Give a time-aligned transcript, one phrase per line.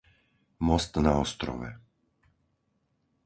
[0.69, 1.69] Most na Ostrove